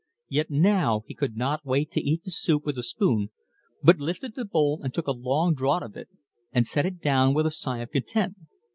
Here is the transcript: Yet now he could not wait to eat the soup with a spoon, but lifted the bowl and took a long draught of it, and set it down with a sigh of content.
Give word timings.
Yet 0.29 0.49
now 0.49 1.03
he 1.05 1.13
could 1.13 1.37
not 1.37 1.63
wait 1.63 1.91
to 1.91 2.01
eat 2.01 2.23
the 2.23 2.31
soup 2.31 2.65
with 2.65 2.75
a 2.79 2.81
spoon, 2.81 3.29
but 3.83 3.99
lifted 3.99 4.33
the 4.33 4.45
bowl 4.45 4.81
and 4.83 4.91
took 4.91 5.05
a 5.05 5.11
long 5.11 5.53
draught 5.53 5.83
of 5.83 5.95
it, 5.95 6.09
and 6.51 6.65
set 6.65 6.87
it 6.87 7.01
down 7.01 7.35
with 7.35 7.45
a 7.45 7.51
sigh 7.51 7.81
of 7.83 7.91
content. 7.91 8.35